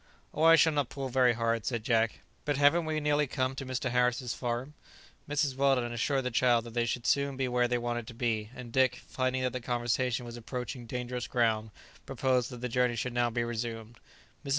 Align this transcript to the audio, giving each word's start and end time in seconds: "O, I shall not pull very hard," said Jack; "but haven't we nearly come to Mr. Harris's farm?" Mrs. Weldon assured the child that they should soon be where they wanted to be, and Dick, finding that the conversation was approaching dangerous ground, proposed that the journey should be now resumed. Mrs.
"O, 0.33 0.41
I 0.41 0.55
shall 0.55 0.73
not 0.73 0.89
pull 0.89 1.09
very 1.09 1.33
hard," 1.33 1.63
said 1.63 1.83
Jack; 1.83 2.21
"but 2.43 2.57
haven't 2.57 2.85
we 2.85 2.99
nearly 2.99 3.27
come 3.27 3.53
to 3.53 3.67
Mr. 3.67 3.91
Harris's 3.91 4.33
farm?" 4.33 4.73
Mrs. 5.29 5.55
Weldon 5.55 5.93
assured 5.93 6.23
the 6.25 6.31
child 6.31 6.63
that 6.63 6.73
they 6.73 6.87
should 6.87 7.05
soon 7.05 7.37
be 7.37 7.47
where 7.47 7.67
they 7.67 7.77
wanted 7.77 8.07
to 8.07 8.15
be, 8.15 8.49
and 8.55 8.71
Dick, 8.73 8.95
finding 8.95 9.43
that 9.43 9.53
the 9.53 9.61
conversation 9.61 10.25
was 10.25 10.37
approaching 10.37 10.87
dangerous 10.87 11.27
ground, 11.27 11.69
proposed 12.07 12.49
that 12.49 12.61
the 12.61 12.67
journey 12.67 12.95
should 12.95 13.13
be 13.13 13.19
now 13.19 13.29
resumed. 13.29 13.99
Mrs. 14.43 14.49